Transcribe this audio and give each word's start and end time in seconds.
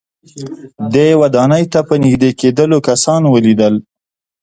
دې 0.93 1.07
ودانۍ 1.21 1.63
ته 1.73 1.79
په 1.87 1.93
نږدې 2.03 2.29
کېدلو 2.39 2.77
کسان 2.87 3.21
وليدل. 3.27 3.75